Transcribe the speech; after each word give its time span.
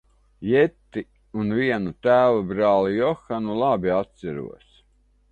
Jetti 0.51 1.01
un 1.41 1.51
vienu 1.57 1.91
tēva 2.07 2.39
brāli 2.51 2.95
Johanu 3.01 3.59
labi 3.65 3.93
atceros. 3.99 4.73